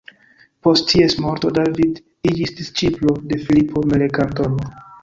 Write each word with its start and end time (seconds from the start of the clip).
Post 0.67 0.87
ties 0.93 1.17
morto 1.25 1.51
David 1.59 2.01
iĝis 2.33 2.57
disĉiplo 2.63 3.17
de 3.31 3.43
Filipo 3.47 3.89
Melanktono. 3.95 4.71